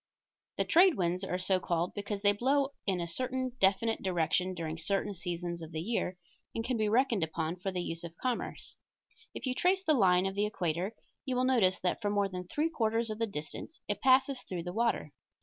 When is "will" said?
11.35-11.43